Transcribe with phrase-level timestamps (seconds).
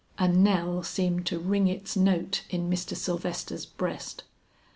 [0.17, 2.95] A knell seemed to ring its note in Mr.
[2.97, 4.23] Sylvester's breast.